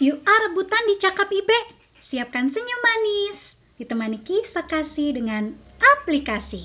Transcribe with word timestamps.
Yuk 0.00 0.16
ah 0.24 0.40
rebutan 0.48 0.80
di 0.88 0.96
cakap 0.96 1.28
Ibe. 1.28 1.76
Siapkan 2.08 2.48
senyum 2.48 2.80
manis. 2.80 3.36
Ditemani 3.76 4.24
kisah 4.24 4.64
kasih 4.64 5.12
dengan 5.12 5.52
aplikasi. 5.76 6.64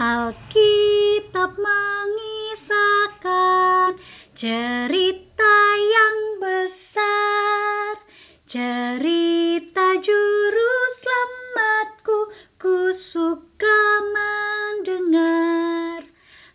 Alkitab 0.00 1.60
mengisahkan 1.60 4.00
cerita 4.40 5.56
yang 5.76 6.40
besar. 6.40 8.00
Cerita 8.48 10.00
juru 10.00 10.72
selamatku, 11.04 12.32
ku 12.56 12.96
suka 13.12 13.80
mendengar. 14.08 16.08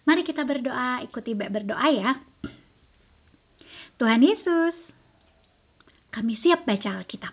Mari 0.09 0.25
kita 0.25 0.41
berdoa, 0.41 1.05
ikuti 1.05 1.37
Ibe 1.37 1.53
berdoa 1.53 1.85
ya. 1.93 2.17
Tuhan 4.01 4.25
Yesus, 4.25 4.86
kami 6.17 6.33
siap 6.41 6.65
baca 6.65 6.97
Alkitab. 6.97 7.29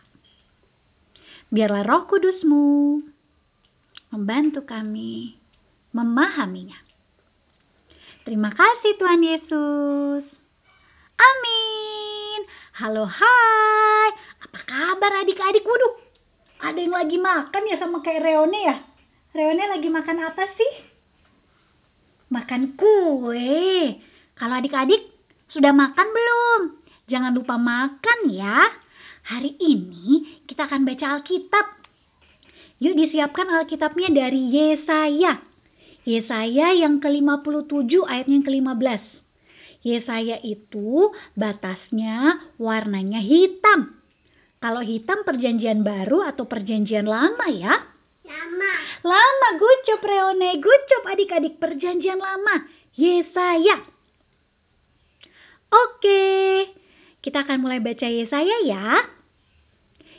Biarlah 1.48 1.88
roh 1.88 2.04
kudusmu 2.04 3.00
membantu 4.12 4.68
kami 4.68 5.40
memahaminya. 5.96 6.76
Terima 8.28 8.52
kasih 8.52 8.92
Tuhan 9.00 9.24
Yesus. 9.24 10.28
Amin. 11.16 12.40
Halo 12.76 13.08
hai. 13.08 14.08
Apa 14.44 14.60
kabar 14.68 15.24
adik-adik? 15.24 15.64
Waduh. 15.64 15.96
Ada 16.60 16.84
yang 16.84 16.92
lagi 16.92 17.16
makan 17.16 17.64
ya 17.64 17.80
sama 17.80 18.04
kayak 18.04 18.20
Reone 18.20 18.60
ya? 18.68 18.76
Reone 19.32 19.64
lagi 19.64 19.88
makan 19.88 20.28
apa 20.28 20.44
sih? 20.60 20.72
Makan 22.28 22.76
kue. 22.76 23.96
Kalau 24.36 24.54
adik-adik 24.60 25.08
sudah 25.48 25.72
makan 25.72 26.04
belum? 26.04 26.83
Jangan 27.04 27.36
lupa 27.36 27.60
makan 27.60 28.32
ya. 28.32 28.64
Hari 29.24 29.56
ini 29.60 30.40
kita 30.48 30.68
akan 30.68 30.88
baca 30.88 31.20
Alkitab. 31.20 31.66
Yuk 32.80 32.96
disiapkan 32.96 33.48
Alkitabnya 33.48 34.12
dari 34.12 34.52
Yesaya. 34.52 35.40
Yesaya 36.04 36.76
yang 36.76 37.00
ke-57 37.00 38.04
ayatnya 38.04 38.34
yang 38.40 38.44
ke-15. 38.44 39.02
Yesaya 39.84 40.36
itu 40.40 41.12
batasnya 41.36 42.40
warnanya 42.56 43.20
hitam. 43.20 44.00
Kalau 44.60 44.80
hitam 44.80 45.28
perjanjian 45.28 45.84
baru 45.84 46.24
atau 46.24 46.48
perjanjian 46.48 47.04
lama 47.04 47.48
ya? 47.52 47.84
Lama. 48.24 48.72
Lama 49.04 49.48
gucop 49.60 50.00
Reone, 50.00 50.56
gucop 50.56 51.04
adik-adik 51.04 51.60
perjanjian 51.60 52.16
lama. 52.16 52.64
Yesaya. 52.96 53.84
Oke, 55.68 56.24
kita 57.24 57.40
akan 57.48 57.64
mulai 57.64 57.80
baca 57.80 58.04
Yesaya 58.04 58.68
ya. 58.68 59.08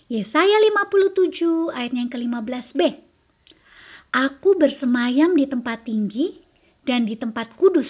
Yesaya 0.09 0.57
57 0.73 1.69
ayatnya 1.69 2.09
yang 2.09 2.11
ke-15b. 2.11 2.81
Aku 4.09 4.57
bersemayam 4.57 5.37
di 5.37 5.45
tempat 5.45 5.85
tinggi 5.85 6.41
dan 6.81 7.05
di 7.05 7.13
tempat 7.13 7.53
kudus, 7.61 7.89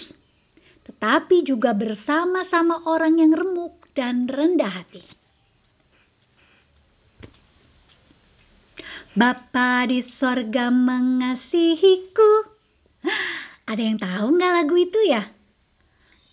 tetapi 0.84 1.48
juga 1.48 1.72
bersama-sama 1.72 2.84
orang 2.84 3.16
yang 3.16 3.32
remuk 3.32 3.88
dan 3.96 4.28
rendah 4.28 4.84
hati. 4.84 5.00
Bapa 9.16 9.88
di 9.88 10.04
sorga 10.20 10.68
mengasihiku. 10.68 12.52
Ada 13.64 13.80
yang 13.80 13.96
tahu 13.96 14.26
nggak 14.36 14.52
lagu 14.60 14.76
itu 14.76 15.00
ya? 15.08 15.24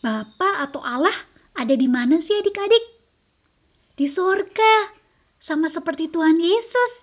Bapa 0.04 0.68
atau 0.68 0.84
Allah 0.84 1.23
ada 1.64 1.80
di 1.80 1.88
mana 1.88 2.20
sih 2.20 2.36
adik-adik? 2.44 2.86
Di 3.96 4.12
sorga 4.12 4.92
sama 5.48 5.72
seperti 5.72 6.12
Tuhan 6.12 6.36
Yesus 6.36 6.94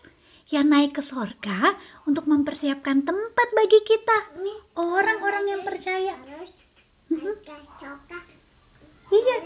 yang 0.53 0.69
naik 0.69 1.01
ke 1.01 1.03
sorga 1.09 1.81
untuk 2.05 2.29
mempersiapkan 2.29 3.09
tempat 3.09 3.49
bagi 3.57 3.81
kita, 3.89 4.37
orang-orang 4.77 5.45
yang 5.49 5.63
percaya. 5.65 6.13
Mhm. 7.09 7.41
naik 7.41 7.41
ke 7.41 7.57
sorga. 7.81 8.19
Iya, 9.11 9.37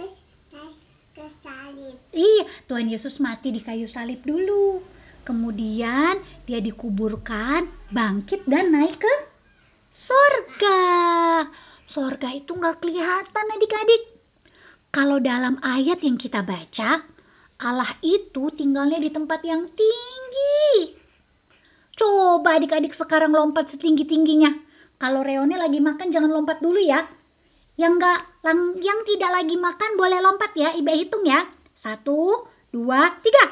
iya, 2.11 2.45
Tuhan 2.67 2.91
Yesus 2.91 3.15
mati 3.23 3.55
di 3.55 3.63
kayu 3.63 3.87
salib 3.95 4.19
dulu. 4.27 4.83
Kemudian 5.23 6.21
dia 6.45 6.59
dikuburkan, 6.59 7.71
bangkit 7.95 8.45
dan 8.51 8.75
naik 8.75 8.99
ke 8.99 9.15
sorga. 10.11 10.83
Sorga 11.95 12.29
itu 12.35 12.51
nggak 12.51 12.83
kelihatan 12.83 13.47
adik-adik. 13.55 14.14
Kalau 14.95 15.19
dalam 15.19 15.59
ayat 15.59 16.07
yang 16.07 16.15
kita 16.15 16.47
baca, 16.47 17.03
Allah 17.59 17.91
itu 17.99 18.47
tinggalnya 18.55 19.03
di 19.03 19.11
tempat 19.11 19.43
yang 19.43 19.67
tinggi. 19.75 20.95
Coba 21.99 22.63
adik-adik 22.63 22.95
sekarang 22.95 23.35
lompat 23.35 23.75
setinggi-tingginya. 23.75 24.55
Kalau 25.03 25.27
Reone 25.27 25.59
lagi 25.59 25.83
makan 25.83 26.15
jangan 26.15 26.31
lompat 26.31 26.63
dulu 26.63 26.79
ya. 26.79 27.11
Yang 27.75 27.99
enggak, 27.99 28.21
yang 28.79 29.03
tidak 29.03 29.31
lagi 29.35 29.59
makan 29.59 29.91
boleh 29.99 30.23
lompat 30.23 30.55
ya. 30.55 30.71
Ibe 30.79 30.95
hitung 30.95 31.27
ya. 31.27 31.43
Satu, 31.83 32.47
dua, 32.71 33.19
tiga. 33.19 33.45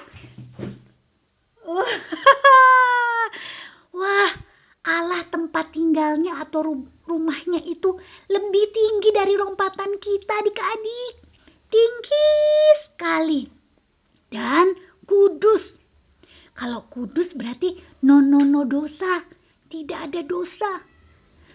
Wah, 3.98 4.30
Allah 4.94 5.26
tempat 5.26 5.74
tinggalnya 5.74 6.38
atau 6.38 6.70
ru- 6.70 6.90
rumahnya 7.10 7.66
itu 7.66 7.98
lebih 8.30 8.64
tinggi 8.70 9.10
dari 9.10 9.34
lompatan 9.34 9.98
kita 9.98 10.38
adik-adik. 10.38 11.21
Tinggi 11.72 12.28
sekali. 12.84 13.48
Dan 14.28 14.76
kudus. 15.08 15.64
Kalau 16.52 16.84
kudus 16.92 17.32
berarti 17.32 17.80
no 18.04 18.20
no 18.20 18.44
no 18.44 18.68
dosa. 18.68 19.24
Tidak 19.72 20.12
ada 20.12 20.20
dosa. 20.20 20.84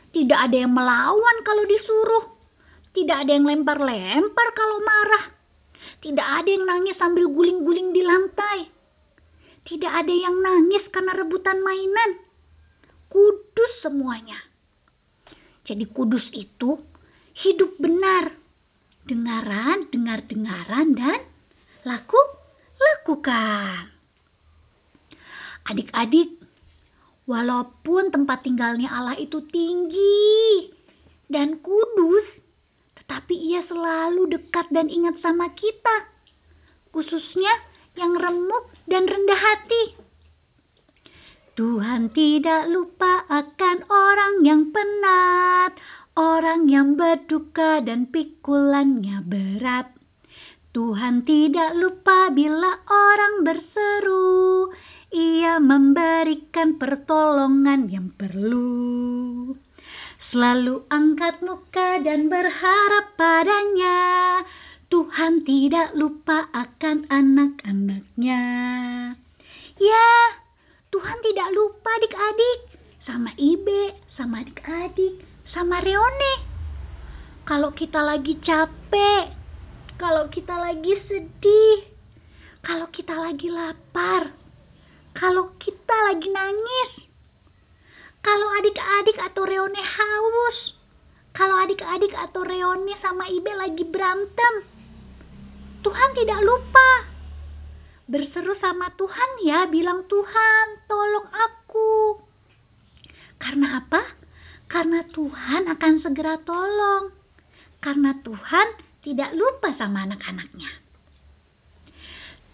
Tidak 0.09 0.33
ada 0.33 0.57
yang 0.57 0.73
melawan 0.73 1.37
kalau 1.45 1.61
disuruh. 1.69 2.33
Tidak 2.97 3.13
ada 3.13 3.29
yang 3.37 3.45
lempar-lempar 3.45 4.47
kalau 4.57 4.81
marah. 4.81 5.37
Tidak 6.01 6.25
ada 6.25 6.49
yang 6.49 6.65
nangis 6.65 6.97
sambil 6.97 7.29
guling-guling 7.29 7.93
di 7.93 8.01
lantai. 8.01 8.73
Tidak 9.69 9.91
ada 9.93 10.09
yang 10.09 10.41
nangis 10.41 10.81
karena 10.89 11.13
rebutan 11.13 11.61
mainan. 11.61 12.17
Kudus 13.05 13.85
semuanya. 13.85 14.41
Jadi 15.67 15.85
kudus 15.93 16.25
itu 16.33 16.81
hidup 17.37 17.77
benar. 17.77 18.46
Dengaran, 19.07 19.87
dengar-dengaran, 19.87 20.91
dan 20.91 21.23
laku, 21.87 22.19
lakukan. 22.75 23.87
Adik-adik, 25.63 26.35
walaupun 27.23 28.11
tempat 28.11 28.43
tinggalnya 28.43 28.91
Allah 28.91 29.15
itu 29.15 29.39
tinggi 29.47 30.71
dan 31.31 31.59
kudus, 31.63 32.27
tetapi 32.99 33.35
ia 33.35 33.63
selalu 33.67 34.27
dekat 34.27 34.67
dan 34.75 34.91
ingat 34.91 35.15
sama 35.23 35.51
kita. 35.55 36.11
Khususnya 36.91 37.51
yang 37.95 38.15
remuk 38.19 38.67
dan 38.91 39.07
rendah 39.07 39.39
hati. 39.39 39.83
Tuhan 41.57 42.13
tidak 42.13 42.69
lupa 42.69 43.25
akan 43.31 43.77
orang 43.89 44.33
yang 44.45 44.69
penat, 44.69 45.73
orang 46.17 46.65
yang 46.65 46.97
berduka 46.97 47.77
dan 47.85 48.09
pikulannya 48.09 49.21
berat. 49.21 49.93
Tuhan 50.73 51.21
tidak 51.29 51.77
lupa 51.77 52.33
bila 52.33 52.81
orang 52.89 53.45
berseru, 53.45 54.73
ia 55.13 55.61
memberikan 55.61 56.81
pertolongan 56.81 57.87
yang 57.93 58.09
perlu. 58.17 59.53
Selalu 60.33 60.83
angkat 60.91 61.39
muka 61.39 62.01
dan 62.03 62.27
berharap 62.27 63.15
padanya. 63.15 64.41
Tuhan 64.91 65.45
tidak 65.45 65.95
lupa 65.95 66.49
akan 66.51 67.07
anak-anaknya. 67.07 68.43
Ya, 69.77 70.09
Tuhan 70.89 71.17
tidak 71.21 71.49
lupa 71.53 71.89
adik-adik 72.01 72.59
sama 73.07 73.31
Ibe, 73.39 73.95
sama 74.19 74.43
adik-adik, 74.43 75.23
sama 75.55 75.79
Reone. 75.79 76.33
Kalau 77.47 77.71
kita 77.71 78.03
lagi 78.03 78.35
capek, 78.43 79.31
kalau 79.95 80.27
kita 80.27 80.51
lagi 80.51 80.99
sedih, 81.07 81.87
kalau 82.59 82.91
kita 82.91 83.15
lagi 83.15 83.47
lapar, 83.47 84.35
kalau 85.15 85.55
kita 85.55 85.95
lagi 86.11 86.27
nangis, 86.27 86.91
kalau 88.19 88.51
adik-adik 88.59 89.17
atau 89.23 89.47
Reone 89.47 89.79
haus, 89.79 90.75
kalau 91.31 91.55
adik-adik 91.63 92.11
atau 92.11 92.43
Reone 92.43 92.91
sama 92.99 93.31
Ibe 93.31 93.55
lagi 93.55 93.87
berantem, 93.87 94.53
Tuhan 95.87 96.09
tidak 96.19 96.43
lupa. 96.43 96.89
Berseru 98.11 98.55
sama 98.59 98.91
Tuhan 98.99 99.29
ya, 99.47 99.67
bilang 99.71 100.03
Tuhan 100.11 100.65
tolong 100.91 101.27
aku. 101.31 102.19
Karena 103.39 103.79
apa? 103.79 104.16
Karena 104.67 105.03
Tuhan 105.07 105.71
akan 105.71 105.93
segera 106.03 106.39
tolong. 106.43 107.15
Karena 107.79 108.11
Tuhan 108.19 108.67
tidak 109.03 109.31
lupa 109.31 109.71
sama 109.79 110.03
anak-anaknya. 110.03 110.87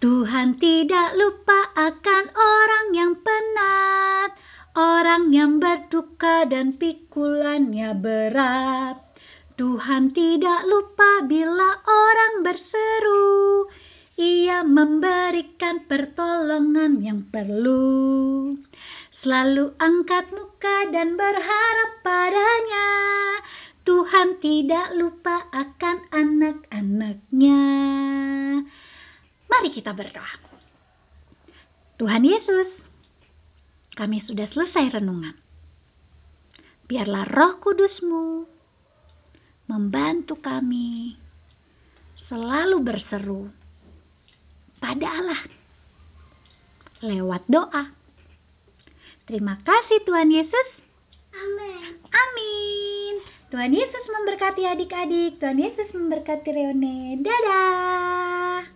Tuhan 0.04 0.60
tidak 0.60 1.16
lupa 1.16 1.72
akan 1.80 2.24
orang 2.36 2.86
yang 2.92 3.14
penat, 3.24 4.36
orang 4.76 5.32
yang 5.32 5.64
berduka 5.64 6.44
dan 6.44 6.76
pikulannya 6.76 7.96
berat. 7.96 9.00
Tuhan 9.56 10.12
tidak 10.12 10.68
lupa 10.68 11.24
bila 11.24 11.80
orang 11.88 12.44
berseru, 12.44 13.72
ia 14.20 14.68
memberikan 14.68 15.88
pertolongan 15.88 17.00
yang 17.00 17.24
perlu. 17.32 18.60
Selalu 19.24 19.72
angkat 19.80 20.36
muka 20.36 20.92
dan 20.92 21.16
berharap 21.16 21.92
padanya. 22.04 22.90
Tuhan 23.88 24.44
tidak 24.44 25.00
lupa 25.00 25.48
akan 25.56 25.98
anak-anaknya. 26.12 27.62
Mari 29.48 29.70
kita 29.72 29.96
berdoa. 29.96 30.44
Tuhan 32.04 32.28
Yesus, 32.28 32.68
kami 33.96 34.20
sudah 34.28 34.44
selesai 34.52 35.00
renungan. 35.00 35.40
Biarlah 36.92 37.24
roh 37.32 37.64
kudusmu 37.64 38.44
membantu 39.72 40.36
kami 40.36 41.16
selalu 42.28 42.78
berseru 42.84 43.48
pada 44.84 45.08
Allah 45.08 45.42
lewat 47.00 47.48
doa. 47.48 48.03
Terima 49.24 49.56
kasih 49.64 50.04
Tuhan 50.04 50.28
Yesus. 50.28 50.68
Amin. 51.32 51.96
Amin. 52.12 53.14
Tuhan 53.54 53.72
Yesus 53.72 54.04
memberkati 54.10 54.68
adik-adik. 54.68 55.40
Tuhan 55.40 55.62
Yesus 55.62 55.90
memberkati 55.96 56.50
Reone. 56.52 57.22
Dadah. 57.24 58.73